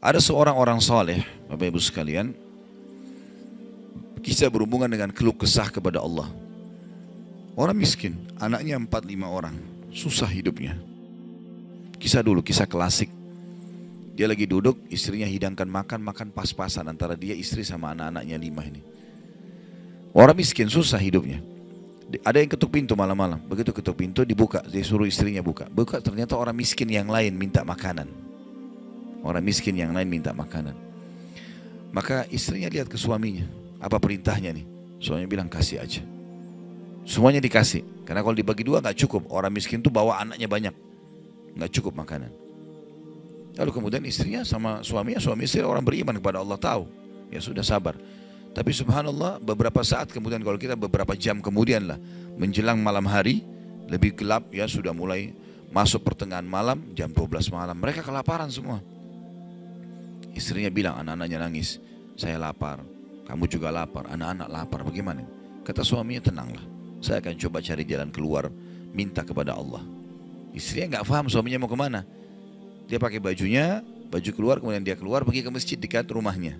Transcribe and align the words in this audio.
Ada 0.00 0.16
seorang 0.16 0.56
orang 0.56 0.80
soleh, 0.80 1.20
Bapak 1.44 1.76
Ibu 1.76 1.76
sekalian, 1.76 2.32
kisah 4.24 4.48
berhubungan 4.48 4.88
dengan 4.88 5.12
keluh 5.12 5.36
kesah 5.36 5.68
kepada 5.68 6.00
Allah. 6.00 6.24
Orang 7.52 7.76
miskin, 7.76 8.16
anaknya 8.40 8.80
empat 8.80 9.04
lima 9.04 9.28
orang, 9.28 9.60
susah 9.92 10.24
hidupnya. 10.24 10.80
Kisah 12.00 12.24
dulu, 12.24 12.40
kisah 12.40 12.64
klasik. 12.64 13.12
Dia 14.16 14.24
lagi 14.24 14.48
duduk, 14.48 14.88
istrinya 14.88 15.28
hidangkan 15.28 15.68
makan, 15.68 16.00
makan 16.00 16.32
pas-pasan 16.32 16.88
antara 16.88 17.12
dia 17.12 17.36
istri 17.36 17.60
sama 17.60 17.92
anak-anaknya 17.92 18.36
lima 18.40 18.64
ini. 18.64 18.80
Orang 20.16 20.40
miskin 20.40 20.72
susah 20.72 20.96
hidupnya. 20.96 21.44
Ada 22.24 22.40
yang 22.40 22.48
ketuk 22.48 22.72
pintu 22.72 22.96
malam-malam. 22.96 23.36
Begitu 23.44 23.76
ketuk 23.76 24.00
pintu 24.00 24.24
dibuka, 24.24 24.64
dia 24.64 24.80
suruh 24.80 25.04
istrinya 25.04 25.44
buka. 25.44 25.68
Buka 25.68 26.00
ternyata 26.00 26.40
orang 26.40 26.56
miskin 26.56 26.88
yang 26.88 27.12
lain 27.12 27.36
minta 27.36 27.60
makanan. 27.60 28.29
Orang 29.20 29.44
miskin 29.44 29.76
yang 29.76 29.92
lain 29.92 30.08
minta 30.08 30.32
makanan. 30.32 30.72
Maka 31.92 32.24
istrinya 32.30 32.70
lihat 32.70 32.88
ke 32.88 32.96
suaminya. 32.96 33.44
Apa 33.80 34.00
perintahnya 34.00 34.54
nih? 34.54 34.64
Suaminya 35.00 35.28
bilang 35.28 35.48
kasih 35.50 35.82
aja. 35.82 36.02
Semuanya 37.04 37.40
dikasih. 37.42 38.06
Karena 38.06 38.24
kalau 38.24 38.36
dibagi 38.36 38.64
dua 38.64 38.80
nggak 38.80 38.96
cukup. 39.06 39.28
Orang 39.28 39.52
miskin 39.52 39.82
tuh 39.84 39.92
bawa 39.92 40.22
anaknya 40.22 40.48
banyak. 40.48 40.74
Nggak 41.56 41.70
cukup 41.80 41.98
makanan. 42.00 42.32
Lalu 43.58 43.70
kemudian 43.74 44.02
istrinya 44.06 44.46
sama 44.46 44.80
suaminya, 44.80 45.20
suami 45.20 45.44
istri 45.44 45.60
orang 45.60 45.84
beriman 45.84 46.16
kepada 46.16 46.40
Allah 46.40 46.56
tahu. 46.56 46.86
Ya 47.28 47.42
sudah 47.42 47.66
sabar. 47.66 47.98
Tapi 48.50 48.70
subhanallah 48.74 49.38
beberapa 49.38 49.82
saat 49.86 50.10
kemudian 50.10 50.42
kalau 50.42 50.58
kita 50.58 50.74
beberapa 50.74 51.14
jam 51.14 51.38
kemudian 51.38 51.86
lah 51.86 51.98
menjelang 52.34 52.82
malam 52.82 53.06
hari 53.06 53.46
lebih 53.86 54.14
gelap 54.14 54.50
ya 54.50 54.66
sudah 54.66 54.90
mulai 54.90 55.34
masuk 55.70 56.02
pertengahan 56.02 56.42
malam 56.42 56.82
jam 56.98 57.14
12 57.14 57.46
malam 57.54 57.78
mereka 57.78 58.02
kelaparan 58.02 58.50
semua 58.50 58.82
Istrinya 60.40 60.72
bilang 60.72 60.96
anak-anaknya 61.04 61.36
nangis, 61.36 61.76
saya 62.16 62.40
lapar, 62.40 62.80
kamu 63.28 63.44
juga 63.44 63.68
lapar, 63.68 64.08
anak-anak 64.08 64.48
lapar, 64.48 64.80
bagaimana? 64.88 65.20
Kata 65.68 65.84
suaminya 65.84 66.32
tenanglah, 66.32 66.64
saya 67.04 67.20
akan 67.20 67.36
coba 67.36 67.60
cari 67.60 67.84
jalan 67.84 68.08
keluar, 68.08 68.48
minta 68.96 69.20
kepada 69.20 69.52
Allah. 69.52 69.84
Istrinya 70.56 70.96
nggak 70.96 71.04
paham 71.04 71.28
suaminya 71.28 71.60
mau 71.60 71.68
ke 71.68 71.76
mana. 71.76 72.08
Dia 72.88 72.96
pakai 72.96 73.20
bajunya, 73.20 73.84
baju 74.08 74.30
keluar, 74.32 74.56
kemudian 74.64 74.80
dia 74.80 74.96
keluar 74.96 75.28
pergi 75.28 75.44
ke 75.44 75.52
masjid 75.52 75.76
dekat 75.76 76.08
rumahnya. 76.08 76.56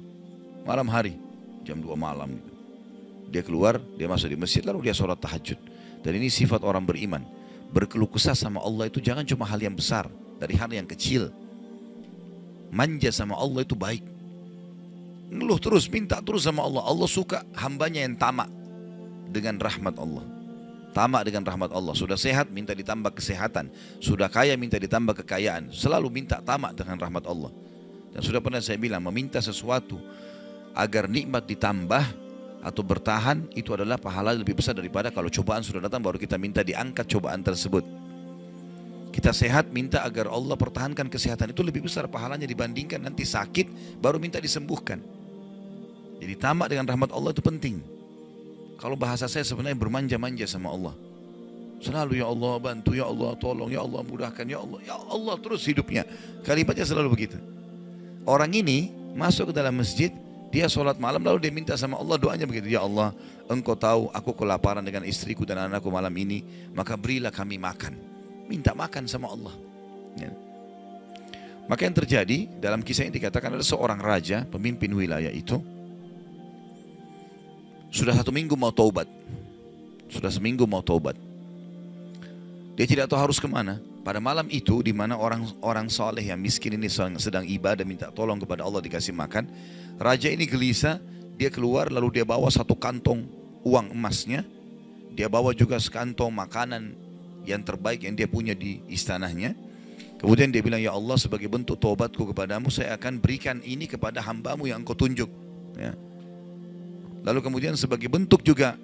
Malam 0.68 0.84
hari, 0.92 1.16
jam 1.64 1.80
2 1.80 1.96
malam. 1.96 2.36
Gitu. 2.36 2.52
Dia 3.32 3.42
keluar, 3.48 3.80
dia 3.96 4.12
masuk 4.12 4.28
di 4.28 4.36
masjid, 4.36 4.60
lalu 4.60 4.92
dia 4.92 4.94
sholat 4.94 5.16
tahajud. 5.16 5.56
Dan 6.04 6.20
ini 6.20 6.28
sifat 6.28 6.60
orang 6.68 6.84
beriman. 6.84 7.24
Berkeluh 7.72 8.12
kesah 8.12 8.36
sama 8.36 8.60
Allah 8.60 8.92
itu 8.92 9.00
jangan 9.00 9.24
cuma 9.24 9.48
hal 9.48 9.56
yang 9.56 9.72
besar, 9.72 10.04
dari 10.36 10.52
hal 10.60 10.68
yang 10.68 10.84
kecil 10.84 11.32
manja 12.70 13.10
sama 13.10 13.36
Allah 13.36 13.66
itu 13.66 13.74
baik. 13.74 14.02
Ngeluh 15.30 15.62
terus, 15.62 15.86
minta 15.86 16.18
terus 16.18 16.42
sama 16.42 16.66
Allah. 16.66 16.82
Allah 16.82 17.06
suka 17.06 17.46
hambanya 17.54 18.02
yang 18.02 18.18
tamak 18.18 18.50
dengan 19.30 19.62
rahmat 19.62 19.94
Allah. 19.94 20.26
Tamak 20.90 21.22
dengan 21.22 21.46
rahmat 21.46 21.70
Allah. 21.70 21.94
Sudah 21.94 22.18
sehat, 22.18 22.50
minta 22.50 22.74
ditambah 22.74 23.14
kesehatan. 23.14 23.70
Sudah 24.02 24.26
kaya, 24.26 24.58
minta 24.58 24.74
ditambah 24.74 25.22
kekayaan. 25.22 25.70
Selalu 25.70 26.10
minta 26.10 26.42
tamak 26.42 26.74
dengan 26.74 26.98
rahmat 26.98 27.30
Allah. 27.30 27.54
Dan 28.10 28.20
sudah 28.26 28.42
pernah 28.42 28.58
saya 28.58 28.74
bilang, 28.74 29.06
meminta 29.06 29.38
sesuatu 29.38 30.02
agar 30.74 31.06
nikmat 31.06 31.46
ditambah 31.46 32.04
atau 32.66 32.82
bertahan, 32.82 33.46
itu 33.54 33.70
adalah 33.70 34.02
pahala 34.02 34.34
lebih 34.34 34.58
besar 34.58 34.74
daripada 34.74 35.14
kalau 35.14 35.30
cobaan 35.30 35.62
sudah 35.62 35.86
datang, 35.86 36.02
baru 36.02 36.18
kita 36.18 36.34
minta 36.42 36.66
diangkat 36.66 37.06
cobaan 37.06 37.46
tersebut. 37.46 38.09
Kita 39.10 39.34
sehat 39.34 39.74
minta 39.74 40.06
agar 40.06 40.30
Allah 40.30 40.54
pertahankan 40.54 41.10
kesehatan 41.10 41.50
itu 41.50 41.66
lebih 41.66 41.82
besar 41.82 42.06
pahalanya 42.06 42.46
dibandingkan 42.46 43.02
nanti 43.02 43.26
sakit 43.26 43.98
baru 43.98 44.22
minta 44.22 44.38
disembuhkan. 44.38 45.02
Jadi 46.22 46.34
tamak 46.38 46.70
dengan 46.70 46.86
rahmat 46.86 47.10
Allah 47.10 47.34
itu 47.34 47.42
penting. 47.42 47.82
Kalau 48.78 48.94
bahasa 48.94 49.26
saya 49.26 49.42
sebenarnya 49.42 49.76
bermanja-manja 49.76 50.46
sama 50.46 50.70
Allah. 50.70 50.94
Selalu 51.80 52.22
ya 52.22 52.28
Allah 52.28 52.54
bantu, 52.60 52.92
ya 52.94 53.08
Allah 53.08 53.34
tolong, 53.40 53.72
ya 53.72 53.82
Allah 53.82 54.00
mudahkan, 54.04 54.44
ya 54.46 54.62
Allah, 54.62 54.78
ya 54.84 54.94
Allah 54.94 55.34
terus 55.40 55.64
hidupnya. 55.64 56.06
Kalimatnya 56.46 56.86
selalu 56.86 57.08
begitu. 57.10 57.40
Orang 58.28 58.52
ini 58.52 58.92
masuk 59.16 59.50
ke 59.50 59.54
dalam 59.56 59.74
masjid, 59.74 60.12
dia 60.52 60.68
sholat 60.68 61.00
malam 61.00 61.24
lalu 61.24 61.48
dia 61.48 61.52
minta 61.52 61.74
sama 61.74 61.96
Allah 61.98 62.20
doanya 62.20 62.44
begitu. 62.44 62.68
Ya 62.68 62.84
Allah, 62.84 63.16
engkau 63.48 63.74
tahu 63.74 64.12
aku 64.12 64.36
kelaparan 64.36 64.84
dengan 64.84 65.08
istriku 65.08 65.48
dan 65.48 65.66
anakku 65.66 65.88
malam 65.88 66.12
ini, 66.14 66.44
maka 66.76 67.00
berilah 67.00 67.32
kami 67.32 67.56
makan 67.56 68.09
minta 68.50 68.74
makan 68.74 69.06
sama 69.06 69.30
Allah. 69.30 69.54
Ya. 70.18 70.34
Maka 71.70 71.86
yang 71.86 71.94
terjadi 71.94 72.50
dalam 72.58 72.82
kisah 72.82 73.06
ini 73.06 73.14
dikatakan 73.14 73.54
ada 73.54 73.62
seorang 73.62 74.02
raja, 74.02 74.42
pemimpin 74.50 74.90
wilayah 74.90 75.30
itu, 75.30 75.62
sudah 77.94 78.14
satu 78.14 78.34
minggu 78.34 78.58
mau 78.58 78.74
taubat. 78.74 79.06
Sudah 80.10 80.30
seminggu 80.30 80.66
mau 80.66 80.82
taubat. 80.82 81.14
Dia 82.74 82.86
tidak 82.86 83.06
tahu 83.10 83.30
harus 83.30 83.38
ke 83.38 83.46
mana. 83.46 83.78
Pada 84.00 84.18
malam 84.18 84.48
itu 84.50 84.80
di 84.80 84.90
mana 84.90 85.14
orang-orang 85.14 85.86
soleh 85.92 86.24
yang 86.24 86.40
miskin 86.40 86.74
ini 86.74 86.88
sedang 86.90 87.44
ibadah 87.44 87.84
minta 87.84 88.08
tolong 88.10 88.40
kepada 88.40 88.66
Allah 88.66 88.82
dikasih 88.82 89.14
makan. 89.14 89.46
Raja 90.00 90.32
ini 90.32 90.48
gelisah, 90.48 90.98
dia 91.36 91.52
keluar 91.52 91.92
lalu 91.92 92.18
dia 92.18 92.24
bawa 92.26 92.48
satu 92.48 92.74
kantong 92.74 93.26
uang 93.62 93.92
emasnya. 93.94 94.42
Dia 95.14 95.30
bawa 95.30 95.54
juga 95.54 95.76
sekantong 95.76 96.32
makanan 96.32 96.94
yang 97.44 97.64
terbaik 97.64 98.04
yang 98.04 98.14
dia 98.16 98.28
punya 98.28 98.52
di 98.52 98.82
istanahnya. 98.90 99.56
Kemudian 100.20 100.52
dia 100.52 100.60
bilang, 100.60 100.80
Ya 100.80 100.92
Allah 100.92 101.16
sebagai 101.16 101.48
bentuk 101.48 101.80
tobatku 101.80 102.28
kepadamu, 102.32 102.68
saya 102.68 102.92
akan 103.00 103.24
berikan 103.24 103.64
ini 103.64 103.88
kepada 103.88 104.20
hambamu 104.20 104.68
yang 104.68 104.84
engkau 104.84 104.92
tunjuk. 104.92 105.32
Ya. 105.80 105.96
Lalu 107.24 107.40
kemudian 107.40 107.72
sebagai 107.76 108.12
bentuk 108.12 108.44
juga, 108.44 108.76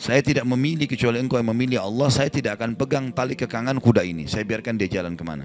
saya 0.00 0.24
tidak 0.24 0.48
memilih 0.48 0.88
kecuali 0.88 1.20
engkau 1.20 1.36
yang 1.36 1.52
memilih 1.52 1.84
Allah, 1.84 2.08
saya 2.08 2.32
tidak 2.32 2.56
akan 2.56 2.72
pegang 2.72 3.12
tali 3.12 3.36
kekangan 3.36 3.76
kuda 3.82 4.00
ini. 4.00 4.24
Saya 4.24 4.48
biarkan 4.48 4.80
dia 4.80 4.88
jalan 4.88 5.12
ke 5.12 5.24
mana. 5.26 5.44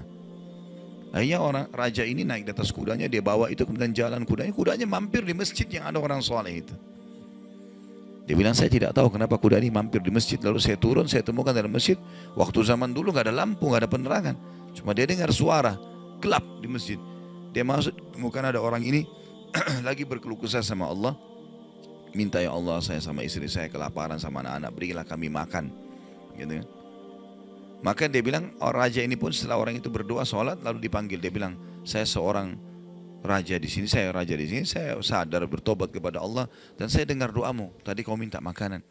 Akhirnya 1.14 1.38
orang 1.38 1.66
raja 1.70 2.02
ini 2.02 2.26
naik 2.26 2.48
di 2.48 2.50
atas 2.50 2.74
kudanya, 2.74 3.06
dia 3.06 3.22
bawa 3.22 3.46
itu 3.52 3.62
kemudian 3.62 3.92
jalan 3.92 4.24
kudanya. 4.24 4.50
Kudanya 4.50 4.86
mampir 4.88 5.22
di 5.22 5.36
masjid 5.36 5.68
yang 5.68 5.92
ada 5.92 6.00
orang 6.00 6.24
soleh 6.24 6.64
itu. 6.64 6.74
Dia 8.24 8.32
bilang 8.32 8.56
saya 8.56 8.72
tidak 8.72 8.96
tahu 8.96 9.12
kenapa 9.12 9.36
kuda 9.36 9.60
ini 9.60 9.68
mampir 9.68 10.00
di 10.00 10.08
masjid. 10.08 10.40
Lalu 10.40 10.56
saya 10.56 10.80
turun, 10.80 11.04
saya 11.04 11.20
temukan 11.20 11.52
dalam 11.52 11.68
masjid. 11.68 12.00
Waktu 12.32 12.64
zaman 12.64 12.96
dulu 12.96 13.12
nggak 13.12 13.28
ada 13.28 13.34
lampu, 13.36 13.68
nggak 13.68 13.84
ada 13.84 13.90
penerangan. 13.90 14.34
Cuma 14.72 14.96
dia 14.96 15.04
dengar 15.04 15.28
suara 15.28 15.76
gelap 16.24 16.44
di 16.64 16.68
masjid. 16.68 16.96
Dia 17.52 17.62
masuk, 17.62 17.92
temukan 18.16 18.42
ada 18.48 18.58
orang 18.58 18.80
ini 18.80 19.04
lagi 19.86 20.08
berkeluh 20.08 20.40
kesah 20.40 20.64
sama 20.64 20.88
Allah. 20.88 21.12
Minta 22.16 22.40
ya 22.40 22.54
Allah 22.54 22.80
saya 22.80 23.02
sama 23.02 23.26
istri 23.26 23.44
saya 23.50 23.68
kelaparan 23.68 24.16
sama 24.16 24.40
anak-anak, 24.40 24.70
berilah 24.72 25.04
kami 25.04 25.28
makan. 25.28 25.68
Gitu 26.34 26.62
kan. 26.62 26.66
Maka 27.84 28.08
dia 28.08 28.24
bilang, 28.24 28.56
oh, 28.64 28.72
raja 28.72 29.04
ini 29.04 29.12
pun 29.12 29.28
setelah 29.28 29.60
orang 29.60 29.76
itu 29.76 29.92
berdoa 29.92 30.24
sholat 30.24 30.56
lalu 30.64 30.88
dipanggil. 30.88 31.20
Dia 31.20 31.28
bilang, 31.28 31.60
saya 31.84 32.08
seorang 32.08 32.56
raja 33.24 33.56
di 33.56 33.66
sini, 33.66 33.88
saya 33.88 34.12
raja 34.12 34.36
di 34.36 34.44
sini, 34.44 34.62
saya 34.68 35.00
sadar 35.00 35.48
bertobat 35.48 35.88
kepada 35.88 36.20
Allah 36.20 36.44
dan 36.76 36.92
saya 36.92 37.08
dengar 37.08 37.32
doamu. 37.32 37.72
Tadi 37.80 38.04
kau 38.04 38.20
minta 38.20 38.38
makanan. 38.44 38.84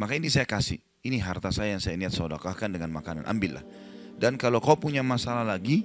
Maka 0.00 0.16
ini 0.16 0.32
saya 0.32 0.48
kasih. 0.48 0.80
Ini 1.04 1.22
harta 1.22 1.54
saya 1.54 1.76
yang 1.76 1.82
saya 1.84 1.94
niat 1.94 2.10
sodakahkan 2.10 2.72
dengan 2.72 2.90
makanan. 2.90 3.28
Ambillah. 3.28 3.62
Dan 4.16 4.40
kalau 4.40 4.58
kau 4.58 4.74
punya 4.74 5.04
masalah 5.04 5.44
lagi, 5.44 5.84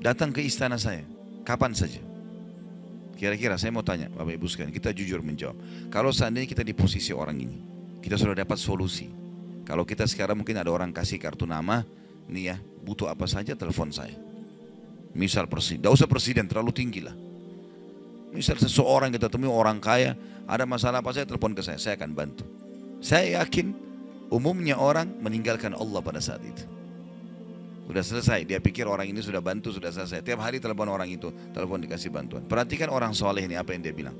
datang 0.00 0.32
ke 0.32 0.40
istana 0.40 0.80
saya. 0.80 1.04
Kapan 1.44 1.76
saja. 1.76 2.00
Kira-kira 3.14 3.58
saya 3.58 3.74
mau 3.74 3.82
tanya 3.82 4.06
Bapak 4.14 4.34
Ibu 4.34 4.46
sekalian, 4.46 4.70
kita 4.70 4.94
jujur 4.94 5.20
menjawab. 5.20 5.58
Kalau 5.90 6.14
seandainya 6.14 6.46
kita 6.46 6.62
di 6.62 6.70
posisi 6.70 7.10
orang 7.10 7.38
ini, 7.38 7.58
kita 7.98 8.14
sudah 8.14 8.34
dapat 8.34 8.56
solusi. 8.56 9.10
Kalau 9.66 9.82
kita 9.82 10.06
sekarang 10.06 10.38
mungkin 10.38 10.54
ada 10.56 10.70
orang 10.70 10.94
kasih 10.94 11.18
kartu 11.18 11.42
nama, 11.44 11.82
nih 12.30 12.54
ya, 12.54 12.56
butuh 12.62 13.10
apa 13.10 13.26
saja 13.26 13.58
telepon 13.58 13.90
saya. 13.90 14.14
Misal 15.18 15.50
presiden, 15.50 15.82
tidak 15.82 15.98
usah 15.98 16.08
presiden 16.08 16.46
terlalu 16.46 16.70
tinggi 16.70 17.02
lah. 17.02 17.27
Misal 18.32 18.60
seseorang 18.60 19.08
kita 19.08 19.32
temui 19.32 19.48
orang 19.48 19.80
kaya, 19.80 20.12
ada 20.44 20.68
masalah 20.68 21.00
apa 21.00 21.12
saya 21.12 21.24
telepon 21.24 21.56
ke 21.56 21.64
saya, 21.64 21.80
saya 21.80 21.96
akan 21.96 22.12
bantu. 22.12 22.44
Saya 23.00 23.40
yakin 23.40 23.72
umumnya 24.28 24.76
orang 24.76 25.08
meninggalkan 25.20 25.72
Allah 25.72 26.00
pada 26.04 26.20
saat 26.20 26.44
itu. 26.44 26.64
Sudah 27.88 28.04
selesai, 28.04 28.44
dia 28.44 28.60
pikir 28.60 28.84
orang 28.84 29.08
ini 29.08 29.24
sudah 29.24 29.40
bantu, 29.40 29.72
sudah 29.72 29.88
selesai. 29.88 30.20
Tiap 30.20 30.44
hari 30.44 30.60
telepon 30.60 30.92
orang 30.92 31.08
itu, 31.08 31.32
telepon 31.56 31.80
dikasih 31.80 32.12
bantuan. 32.12 32.44
Perhatikan 32.44 32.92
orang 32.92 33.16
soleh 33.16 33.48
ini 33.48 33.56
apa 33.56 33.72
yang 33.72 33.80
dia 33.80 33.96
bilang. 33.96 34.12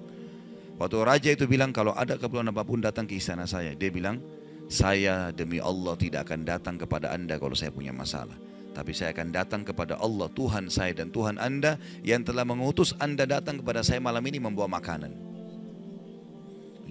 Waktu 0.81 0.97
raja 1.05 1.31
itu 1.37 1.45
bilang 1.45 1.69
kalau 1.69 1.93
ada 1.93 2.17
keperluan 2.17 2.49
apa 2.49 2.65
pun 2.65 2.81
datang 2.81 3.05
ke 3.05 3.21
istana 3.21 3.45
saya. 3.45 3.77
Dia 3.77 3.93
bilang, 3.93 4.25
saya 4.73 5.37
demi 5.37 5.61
Allah 5.61 6.01
tidak 6.01 6.25
akan 6.25 6.49
datang 6.49 6.81
kepada 6.81 7.13
anda 7.13 7.37
kalau 7.37 7.53
saya 7.53 7.69
punya 7.69 7.93
masalah. 7.93 8.48
Tapi 8.79 8.95
saya 8.95 9.11
akan 9.11 9.35
datang 9.35 9.67
kepada 9.67 9.99
Allah 9.99 10.31
Tuhan 10.31 10.71
saya 10.71 10.95
dan 10.95 11.11
Tuhan 11.11 11.35
anda 11.35 11.83
yang 12.07 12.23
telah 12.23 12.47
mengutus 12.47 12.95
anda 13.03 13.27
datang 13.27 13.59
kepada 13.59 13.83
saya 13.83 13.99
malam 13.99 14.23
ini 14.23 14.39
membawa 14.39 14.71
makanan. 14.79 15.11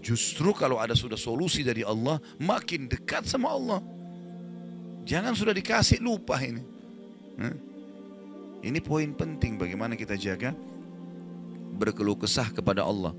Justru 0.04 0.52
kalau 0.52 0.84
ada 0.84 0.92
sudah 0.92 1.16
solusi 1.16 1.64
dari 1.64 1.88
Allah 1.88 2.20
makin 2.44 2.92
dekat 2.92 3.24
sama 3.24 3.56
Allah. 3.56 3.80
Jangan 5.08 5.32
sudah 5.32 5.56
dikasih 5.56 6.04
lupa 6.04 6.36
ini. 6.44 6.60
Ini 8.68 8.84
poin 8.84 9.08
penting 9.16 9.56
bagaimana 9.56 9.96
kita 9.96 10.20
jaga 10.20 10.52
berkeluh 11.80 12.20
kesah 12.20 12.52
kepada 12.52 12.84
Allah. 12.84 13.16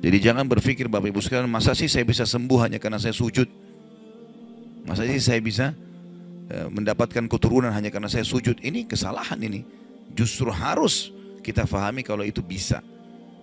Jadi 0.00 0.24
jangan 0.24 0.48
berpikir 0.48 0.88
Bapak 0.88 1.12
Ibu 1.12 1.20
sekalian, 1.20 1.52
masa 1.52 1.76
sih 1.76 1.92
saya 1.92 2.08
bisa 2.08 2.24
sembuh 2.24 2.64
hanya 2.64 2.80
karena 2.80 2.96
saya 2.96 3.12
sujud? 3.12 3.44
Masa 4.88 5.04
sih 5.04 5.20
saya 5.20 5.40
bisa 5.44 5.76
mendapatkan 6.48 7.24
keturunan 7.26 7.72
hanya 7.72 7.88
karena 7.88 8.08
saya 8.10 8.26
sujud? 8.26 8.60
Ini 8.60 8.84
kesalahan 8.84 9.40
ini. 9.40 9.64
Justru 10.12 10.52
harus 10.52 11.10
kita 11.40 11.64
fahami 11.64 12.04
kalau 12.04 12.24
itu 12.24 12.44
bisa. 12.44 12.84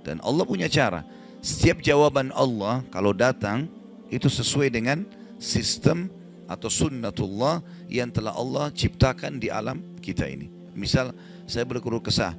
Dan 0.02 0.22
Allah 0.22 0.46
punya 0.46 0.70
cara. 0.70 1.06
Setiap 1.42 1.82
jawaban 1.82 2.30
Allah 2.38 2.86
kalau 2.94 3.14
datang 3.14 3.66
itu 4.14 4.30
sesuai 4.30 4.70
dengan 4.70 5.02
sistem 5.42 6.10
atau 6.46 6.70
sunnatullah 6.70 7.64
yang 7.88 8.12
telah 8.12 8.36
Allah 8.36 8.70
ciptakan 8.70 9.42
di 9.42 9.50
alam 9.50 9.82
kita 10.04 10.28
ini. 10.28 10.52
Misal 10.78 11.16
saya 11.48 11.64
berkeluh 11.64 12.04
kesah, 12.04 12.36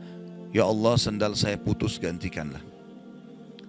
ya 0.53 0.69
Allah 0.69 0.95
sendal 1.01 1.33
saya 1.35 1.57
putus 1.57 1.97
gantikanlah. 1.97 2.61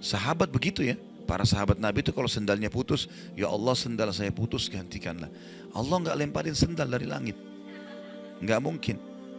Sahabat 0.03 0.51
begitu 0.51 0.83
ya. 0.83 0.99
Para 1.23 1.47
sahabat 1.47 1.79
Nabi 1.79 2.03
itu 2.03 2.11
kalau 2.11 2.27
sendalnya 2.27 2.67
putus, 2.67 3.07
ya 3.33 3.47
Allah 3.47 3.73
sendal 3.73 4.11
saya 4.11 4.29
putus 4.29 4.67
gantikanlah. 4.67 5.31
Allah 5.71 5.95
nggak 6.03 6.17
lemparin 6.19 6.55
sendal 6.55 6.87
dari 6.87 7.07
langit. 7.07 7.37
Nggak 8.43 8.59
mungkin. 8.59 8.95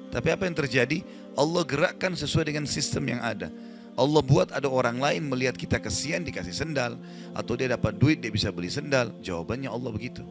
Tapi 0.08 0.28
apa 0.32 0.48
yang 0.48 0.56
terjadi? 0.56 1.04
Allah 1.34 1.62
gerakkan 1.66 2.16
sesuai 2.16 2.48
dengan 2.48 2.64
sistem 2.64 3.16
yang 3.16 3.20
ada. 3.20 3.52
Allah 3.94 4.22
buat 4.24 4.50
ada 4.50 4.66
orang 4.66 4.98
lain 4.98 5.22
melihat 5.28 5.54
kita 5.54 5.78
kesian 5.78 6.24
dikasih 6.24 6.54
sendal. 6.54 6.96
Atau 7.36 7.54
dia 7.58 7.68
dapat 7.68 7.94
duit 8.00 8.24
dia 8.24 8.32
bisa 8.32 8.48
beli 8.48 8.72
sendal. 8.72 9.12
Jawabannya 9.20 9.68
Allah 9.68 9.90
begitu. 9.92 10.24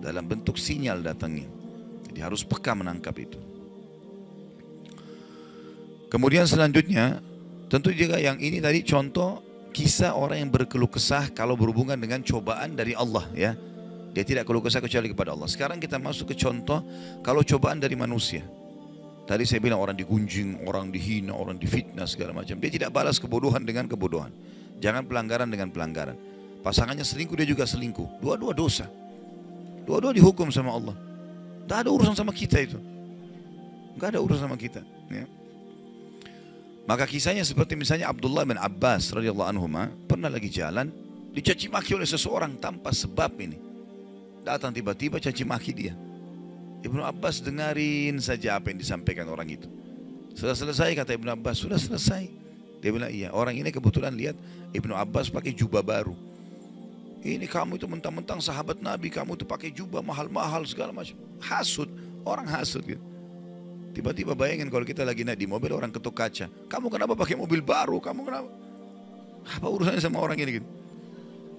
Dalam 0.00 0.24
bentuk 0.24 0.56
sinyal 0.56 1.04
datangnya. 1.04 1.46
Jadi 2.08 2.18
harus 2.18 2.42
peka 2.42 2.72
menangkap 2.72 3.14
itu. 3.20 3.38
Kemudian 6.08 6.44
selanjutnya 6.44 7.22
Tentu 7.72 7.88
juga 7.96 8.20
yang 8.20 8.36
ini 8.36 8.60
tadi 8.60 8.84
contoh 8.84 9.40
kisah 9.72 10.12
orang 10.12 10.44
yang 10.44 10.50
berkeluh 10.52 10.86
kesah 10.86 11.32
kalau 11.32 11.56
berhubungan 11.56 11.96
dengan 11.96 12.20
cobaan 12.20 12.76
dari 12.76 12.92
Allah 12.92 13.24
ya. 13.32 13.56
Dia 14.12 14.24
tidak 14.28 14.44
keluh 14.44 14.60
kesah 14.60 14.84
kecuali 14.84 15.08
kepada 15.08 15.32
Allah. 15.32 15.48
Sekarang 15.48 15.80
kita 15.80 15.96
masuk 15.96 16.36
ke 16.36 16.36
contoh 16.36 16.84
kalau 17.24 17.40
cobaan 17.40 17.80
dari 17.80 17.96
manusia. 17.96 18.44
Tadi 19.24 19.48
saya 19.48 19.64
bilang 19.64 19.80
orang 19.80 19.96
digunjing, 19.96 20.68
orang 20.68 20.92
dihina, 20.92 21.32
orang 21.32 21.56
difitnah 21.56 22.04
segala 22.04 22.36
macam. 22.36 22.60
Dia 22.60 22.68
tidak 22.68 22.92
balas 22.92 23.16
kebodohan 23.16 23.64
dengan 23.64 23.88
kebodohan. 23.88 24.28
Jangan 24.84 25.08
pelanggaran 25.08 25.48
dengan 25.48 25.72
pelanggaran. 25.72 26.18
Pasangannya 26.60 27.06
selingkuh, 27.06 27.32
dia 27.40 27.48
juga 27.48 27.64
selingkuh. 27.64 28.20
Dua-dua 28.20 28.52
dosa. 28.52 28.84
Dua-dua 29.88 30.12
dihukum 30.12 30.52
sama 30.52 30.76
Allah. 30.76 30.94
Tidak 31.64 31.78
ada 31.86 31.90
urusan 31.90 32.12
sama 32.12 32.36
kita 32.36 32.60
itu. 32.60 32.76
Tidak 33.96 34.08
ada 34.12 34.20
urusan 34.20 34.44
sama 34.44 34.60
kita. 34.60 34.84
Ya. 35.08 35.24
Maka 36.82 37.06
kisahnya 37.06 37.46
seperti 37.46 37.78
misalnya 37.78 38.10
Abdullah 38.10 38.42
bin 38.42 38.58
Abbas 38.58 39.14
radhiyallahu 39.14 39.48
anhu 39.54 39.66
pernah 40.10 40.26
lagi 40.26 40.50
jalan 40.50 40.90
dicaci 41.30 41.70
maki 41.70 41.94
oleh 41.94 42.08
seseorang 42.08 42.58
tanpa 42.58 42.90
sebab 42.90 43.38
ini. 43.38 43.58
Datang 44.42 44.74
tiba-tiba 44.74 45.22
caci 45.22 45.46
maki 45.46 45.70
dia. 45.70 45.94
Ibnu 46.82 46.98
Abbas 46.98 47.38
dengarin 47.38 48.18
saja 48.18 48.58
apa 48.58 48.74
yang 48.74 48.82
disampaikan 48.82 49.30
orang 49.30 49.46
itu. 49.54 49.70
Sudah 50.34 50.58
selesai 50.58 50.98
kata 50.98 51.14
Ibnu 51.14 51.30
Abbas, 51.30 51.62
sudah 51.62 51.78
selesai. 51.78 52.26
Dia 52.82 52.90
bilang 52.90 53.14
iya, 53.14 53.30
orang 53.30 53.54
ini 53.54 53.70
kebetulan 53.70 54.10
lihat 54.18 54.34
Ibnu 54.74 54.90
Abbas 54.90 55.30
pakai 55.30 55.54
jubah 55.54 55.86
baru. 55.86 56.18
Ini 57.22 57.46
kamu 57.46 57.78
itu 57.78 57.86
mentang-mentang 57.86 58.42
sahabat 58.42 58.82
Nabi, 58.82 59.06
kamu 59.06 59.38
itu 59.38 59.46
pakai 59.46 59.70
jubah 59.70 60.02
mahal-mahal 60.02 60.66
segala 60.66 60.90
macam. 60.90 61.14
Hasut, 61.38 61.86
orang 62.26 62.50
hasut 62.50 62.82
gitu. 62.82 63.11
Tiba-tiba 63.92 64.32
bayangin 64.32 64.72
kalau 64.72 64.88
kita 64.88 65.04
lagi 65.04 65.20
naik 65.20 65.36
di 65.36 65.44
mobil 65.44 65.76
orang 65.76 65.92
ketuk 65.92 66.16
kaca. 66.16 66.48
Kamu 66.48 66.88
kenapa 66.88 67.12
pakai 67.12 67.36
mobil 67.36 67.60
baru? 67.60 68.00
Kamu 68.00 68.20
kenapa? 68.24 68.48
Apa 69.60 69.66
urusannya 69.68 70.00
sama 70.00 70.16
orang 70.24 70.40
ini 70.40 70.60
gitu? 70.60 70.68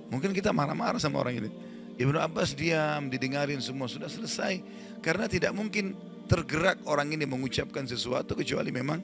Mungkin 0.09 0.33
kita 0.33 0.49
marah-marah 0.49 0.97
sama 0.97 1.21
orang 1.21 1.45
ini. 1.45 1.49
Ibnu 1.93 2.17
Abbas 2.17 2.57
diam, 2.57 3.05
didengarin 3.05 3.61
semua 3.61 3.85
sudah 3.85 4.09
selesai. 4.09 4.65
Karena 5.05 5.29
tidak 5.29 5.53
mungkin 5.53 5.93
tergerak 6.25 6.81
orang 6.89 7.13
ini 7.13 7.29
mengucapkan 7.29 7.85
sesuatu 7.85 8.33
kecuali 8.33 8.73
memang 8.73 8.97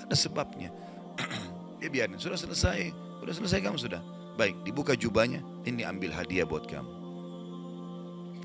ada 0.00 0.16
sebabnya. 0.16 0.72
Dia 1.84 1.92
biarin, 1.92 2.16
sudah 2.16 2.40
selesai, 2.40 2.92
sudah 3.20 3.34
selesai 3.36 3.60
kamu 3.60 3.76
sudah. 3.76 4.00
Baik, 4.40 4.56
dibuka 4.64 4.96
jubahnya, 4.96 5.44
ini 5.68 5.84
ambil 5.84 6.16
hadiah 6.16 6.48
buat 6.48 6.64
kamu. 6.64 6.92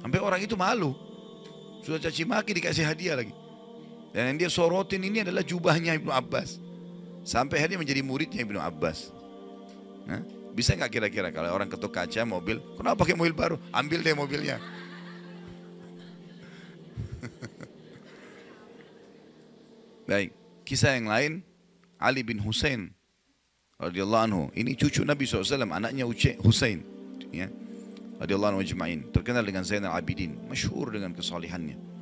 Sampai 0.03 0.19
orang 0.19 0.43
itu 0.43 0.59
malu. 0.59 0.91
Sudah 1.87 2.03
caci 2.03 2.27
maki 2.27 2.51
dikasih 2.57 2.83
hadiah 2.83 3.15
lagi. 3.15 3.44
Dan 4.15 4.31
yang 4.31 4.39
dia 4.39 4.47
sorotin 4.47 5.03
ini 5.03 5.27
adalah 5.27 5.43
jubahnya 5.43 5.91
Ibnu 5.99 6.07
Abbas. 6.07 6.55
Sampai 7.27 7.59
akhirnya 7.59 7.83
menjadi 7.83 7.99
muridnya 7.99 8.47
Ibnu 8.47 8.63
Abbas. 8.63 9.11
Nah, 10.07 10.23
bisa 10.55 10.71
nggak 10.71 10.87
kira-kira 10.87 11.35
kalau 11.35 11.51
orang 11.51 11.67
ketuk 11.67 11.91
kaca 11.91 12.23
mobil, 12.23 12.63
kenapa 12.79 13.03
pakai 13.03 13.19
mobil 13.19 13.35
baru? 13.35 13.59
Ambil 13.75 13.99
deh 13.99 14.15
mobilnya. 14.15 14.63
Baik, 20.07 20.31
kisah 20.63 20.95
yang 20.95 21.11
lain 21.11 21.43
Ali 21.99 22.23
bin 22.23 22.39
Hussein 22.39 22.95
radhiyallahu 23.83 24.23
anhu. 24.31 24.47
Ini 24.55 24.79
cucu 24.79 25.03
Nabi 25.03 25.27
SAW, 25.27 25.75
anaknya 25.75 26.07
Hussein. 26.39 26.87
Ya. 27.35 27.51
Radhiyallahu 28.23 28.55
anhu 28.55 28.63
ajma'in. 28.63 29.11
Terkenal 29.11 29.43
dengan 29.43 29.67
Zainal 29.67 29.91
Abidin, 29.91 30.39
masyhur 30.47 30.87
dengan 30.87 31.11
kesalihannya. 31.11 31.94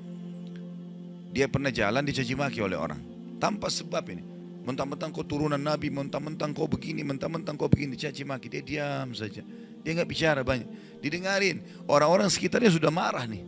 Dia 1.33 1.49
pernah 1.49 1.73
jalan 1.73 2.05
dicaci 2.05 2.37
maki 2.37 2.61
oleh 2.61 2.77
orang. 2.77 3.01
Tanpa 3.41 3.73
sebab 3.73 4.05
ini. 4.13 4.21
Mentang-mentang 4.63 5.11
kau 5.11 5.25
turunan 5.25 5.59
Nabi, 5.59 5.91
mentang-mentang 5.91 6.55
kau 6.55 6.69
begini, 6.69 7.03
mentang-mentang 7.03 7.57
kau 7.57 7.67
begini, 7.67 7.97
dicaci 7.97 8.21
maki. 8.23 8.47
Dia 8.53 8.61
diam 8.63 9.11
saja. 9.11 9.41
Dia 9.81 9.91
nggak 9.97 10.07
bicara 10.07 10.45
banyak. 10.45 10.69
Didengarin. 11.01 11.59
Orang-orang 11.89 12.29
sekitarnya 12.29 12.71
sudah 12.71 12.93
marah 12.93 13.25
nih. 13.27 13.43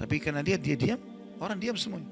Tapi 0.00 0.16
karena 0.18 0.40
dia 0.40 0.56
dia 0.56 0.74
diam, 0.74 1.00
orang 1.38 1.60
diam 1.60 1.76
semuanya. 1.76 2.08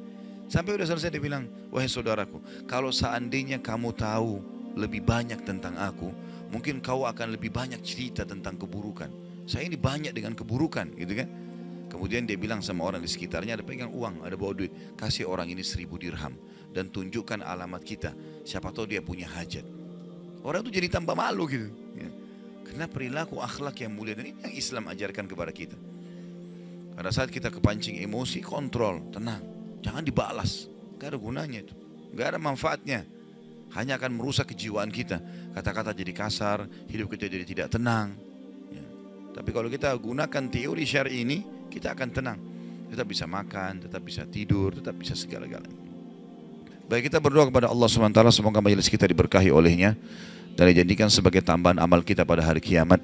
Sampai 0.48 0.76
udah 0.76 0.84
selesai 0.84 1.08
dia 1.08 1.20
bilang, 1.20 1.48
wahai 1.72 1.88
saudaraku, 1.88 2.40
kalau 2.69 2.92
seandainya 2.92 3.60
kamu 3.64 3.96
tahu 3.96 4.40
lebih 4.76 5.00
banyak 5.00 5.40
tentang 5.44 5.76
aku, 5.80 6.12
mungkin 6.52 6.84
kau 6.84 7.08
akan 7.08 7.32
lebih 7.32 7.48
banyak 7.48 7.80
cerita 7.80 8.28
tentang 8.28 8.60
keburukan. 8.60 9.08
Saya 9.48 9.69
ini 9.69 9.76
banyak 9.76 10.12
dengan 10.12 10.32
keburukan, 10.37 10.92
gitu 10.96 11.25
kan? 11.25 11.28
Kemudian 11.94 12.26
dia 12.26 12.35
bilang 12.35 12.58
sama 12.58 12.82
orang 12.82 12.99
di 12.99 13.06
sekitarnya, 13.06 13.55
ada 13.55 13.62
pegang 13.62 13.94
uang, 13.94 14.26
ada 14.26 14.35
bawa 14.35 14.50
duit. 14.50 14.99
Kasih 14.99 15.30
orang 15.30 15.47
ini 15.47 15.62
seribu 15.62 15.95
dirham. 15.95 16.35
Dan 16.75 16.90
tunjukkan 16.90 17.38
alamat 17.38 17.87
kita. 17.87 18.11
Siapa 18.42 18.75
tahu 18.75 18.90
dia 18.90 18.99
punya 18.99 19.30
hajat. 19.30 19.62
Orang 20.42 20.66
itu 20.66 20.75
jadi 20.75 20.90
tambah 20.90 21.14
malu 21.14 21.47
gitu. 21.47 21.71
Ya. 21.95 22.11
Karena 22.66 22.90
perilaku 22.90 23.38
akhlak 23.38 23.78
yang 23.78 23.95
mulia. 23.95 24.18
Dan 24.18 24.26
ini 24.26 24.42
yang 24.42 24.54
Islam 24.59 24.90
ajarkan 24.90 25.30
kepada 25.30 25.54
kita. 25.54 25.78
Pada 26.99 27.14
saat 27.14 27.30
kita 27.30 27.54
kepancing 27.54 28.02
emosi, 28.02 28.42
kontrol, 28.42 28.99
tenang. 29.14 29.47
Jangan 29.78 30.02
dibalas. 30.02 30.66
Gak 30.99 31.14
ada 31.14 31.18
gunanya 31.23 31.62
itu. 31.62 31.78
Gak 32.18 32.35
ada 32.35 32.38
manfaatnya. 32.42 33.07
Hanya 33.71 34.02
akan 34.02 34.18
merusak 34.18 34.50
kejiwaan 34.50 34.90
kita. 34.90 35.23
Kata-kata 35.54 35.95
jadi 35.95 36.11
kasar, 36.11 36.66
hidup 36.90 37.14
kita 37.14 37.30
jadi 37.30 37.47
tidak 37.47 37.71
tenang. 37.71 38.18
Ya. 38.75 38.83
Tapi 39.38 39.54
kalau 39.54 39.71
kita 39.71 39.95
gunakan 39.95 40.42
teori 40.50 40.83
syari 40.83 41.23
ini, 41.23 41.53
kita 41.75 41.90
akan 41.90 42.09
tenang. 42.14 42.38
Tetap 42.95 43.11
bisa 43.11 43.26
makan, 43.26 43.83
tetap 43.83 44.07
bisa 44.07 44.23
tidur, 44.23 44.71
tetap 44.78 44.95
bisa 44.95 45.19
segala-galanya. 45.19 45.83
Baik 46.87 47.11
kita 47.11 47.19
berdoa 47.19 47.49
kepada 47.50 47.66
Allah 47.66 47.88
SWT 47.88 48.21
semoga 48.31 48.61
majelis 48.61 48.87
kita 48.93 49.09
diberkahi 49.09 49.49
olehnya 49.50 49.97
dan 50.54 50.71
dijadikan 50.71 51.09
sebagai 51.11 51.43
tambahan 51.43 51.81
amal 51.81 52.04
kita 52.04 52.23
pada 52.23 52.45
hari 52.45 52.61
kiamat 52.61 53.00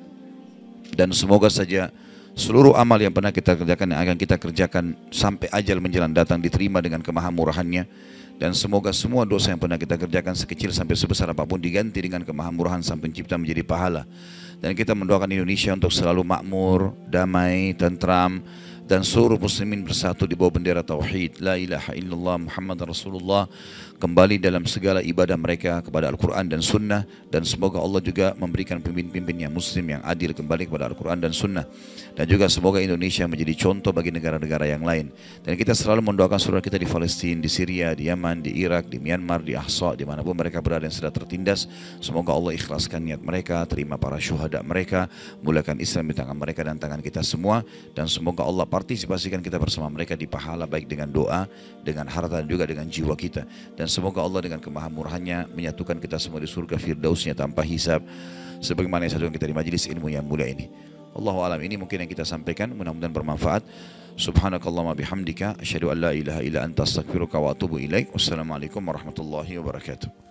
dan 0.95 1.11
semoga 1.17 1.49
saja 1.49 1.89
seluruh 2.37 2.77
amal 2.77 3.01
yang 3.01 3.11
pernah 3.11 3.33
kita 3.35 3.59
kerjakan 3.59 3.97
yang 3.97 4.01
akan 4.05 4.17
kita 4.21 4.37
kerjakan 4.39 4.85
sampai 5.11 5.49
ajal 5.51 5.83
menjelang 5.83 6.13
datang 6.13 6.39
diterima 6.39 6.79
dengan 6.85 7.03
kemahamurahannya 7.03 7.89
dan 8.37 8.53
semoga 8.53 8.93
semua 8.93 9.25
dosa 9.25 9.51
yang 9.53 9.61
pernah 9.61 9.81
kita 9.81 9.97
kerjakan 9.97 10.37
sekecil 10.37 10.71
sampai 10.77 10.95
sebesar 10.95 11.33
apa 11.33 11.43
pun 11.49 11.59
diganti 11.59 12.05
dengan 12.05 12.21
kemahamurahan 12.21 12.85
sang 12.85 13.01
pencipta 13.01 13.41
menjadi 13.41 13.65
pahala 13.65 14.05
dan 14.61 14.77
kita 14.77 14.93
mendoakan 14.93 15.33
Indonesia 15.33 15.73
untuk 15.73 15.89
selalu 15.89 16.21
makmur, 16.21 16.93
damai, 17.09 17.73
tentram 17.75 18.45
dan 18.85 19.01
seluruh 19.01 19.41
muslimin 19.41 19.81
bersatu 19.81 20.29
di 20.29 20.37
bawah 20.37 20.61
bendera 20.61 20.85
tauhid. 20.85 21.41
La 21.41 21.57
ilaha 21.57 21.97
illallah 21.97 22.37
Muhammad 22.45 22.79
Rasulullah 22.85 23.49
kembali 24.01 24.41
dalam 24.41 24.65
segala 24.65 25.05
ibadah 25.05 25.37
mereka 25.37 25.85
kepada 25.85 26.09
Al-Quran 26.09 26.49
dan 26.49 26.65
Sunnah. 26.65 27.05
Dan 27.29 27.45
semoga 27.45 27.77
Allah 27.77 28.01
juga 28.01 28.33
memberikan 28.41 28.81
pemimpin-pemimpin 28.81 29.45
yang 29.45 29.53
muslim 29.53 29.85
yang 29.93 30.01
adil 30.01 30.33
kembali 30.33 30.65
kepada 30.73 30.89
Al-Quran 30.89 31.21
dan 31.21 31.37
Sunnah. 31.37 31.69
Dan 32.17 32.25
juga 32.25 32.49
semoga 32.49 32.81
Indonesia 32.81 33.29
menjadi 33.29 33.53
contoh 33.61 33.93
bagi 33.93 34.09
negara-negara 34.09 34.65
yang 34.65 34.81
lain. 34.81 35.13
Dan 35.45 35.61
kita 35.61 35.77
selalu 35.77 36.01
mendoakan 36.01 36.41
saudara 36.41 36.65
kita 36.65 36.81
di 36.81 36.89
Palestina, 36.89 37.45
di 37.45 37.51
Syria, 37.53 37.93
di 37.93 38.09
Yaman, 38.09 38.41
di 38.41 38.57
Irak, 38.65 38.89
di 38.89 38.97
Myanmar, 38.97 39.45
di 39.45 39.53
Ahsa, 39.53 39.93
di 39.93 40.09
mana 40.09 40.25
pun 40.25 40.33
mereka 40.33 40.65
berada 40.65 40.89
yang 40.89 40.97
sudah 40.97 41.13
tertindas. 41.13 41.69
Semoga 42.01 42.33
Allah 42.33 42.57
ikhlaskan 42.57 43.05
niat 43.05 43.21
mereka 43.21 43.61
terima 43.69 44.01
para 44.01 44.17
syuhada 44.17 44.65
mereka 44.65 45.13
mulakan 45.45 45.77
Islam 45.83 46.09
di 46.09 46.15
tangan 46.17 46.39
mereka 46.41 46.65
dan 46.65 46.81
tangan 46.81 47.05
kita 47.05 47.21
semua. 47.21 47.61
Dan 47.93 48.09
semoga 48.09 48.49
Allah 48.49 48.65
partisipasikan 48.65 49.45
kita 49.45 49.61
bersama 49.61 49.93
mereka 49.93 50.17
di 50.17 50.25
pahala 50.25 50.65
baik 50.65 50.89
dengan 50.89 51.13
doa, 51.13 51.45
dengan 51.85 52.09
harta 52.09 52.41
dan 52.41 52.49
juga 52.49 52.65
dengan 52.65 52.89
jiwa 52.89 53.13
kita. 53.13 53.45
Dan 53.77 53.90
semoga 53.91 54.23
Allah 54.23 54.47
dengan 54.47 54.63
kemahamurahannya 54.63 55.51
menyatukan 55.53 55.99
kita 55.99 56.17
semua 56.23 56.39
di 56.39 56.47
surga 56.47 56.79
firdausnya 56.79 57.35
tanpa 57.35 57.67
hisab. 57.67 58.01
Sebagaimana 58.63 59.09
yang 59.09 59.13
satu 59.19 59.27
kita 59.27 59.51
di 59.51 59.57
majelis 59.57 59.91
ilmu 59.91 60.07
yang 60.07 60.23
mulia 60.23 60.47
ini. 60.47 60.71
Allah 61.11 61.35
alam 61.35 61.61
ini 61.61 61.75
mungkin 61.75 62.07
yang 62.07 62.11
kita 62.11 62.23
sampaikan 62.23 62.71
mudah-mudahan 62.71 63.11
bermanfaat. 63.11 63.67
Subhanakallahumma 64.15 64.95
bihamdika 64.95 65.59
asyhadu 65.59 65.91
an 65.91 65.97
la 65.99 66.13
ilaha 66.15 66.41
illa 66.45 66.63
anta 66.63 66.87
astaghfiruka 66.87 67.41
wa 67.41 67.51
atubu 67.51 67.83
ilaik. 67.83 68.15
Wassalamualaikum 68.15 68.79
warahmatullahi 68.85 69.59
wabarakatuh. 69.59 70.30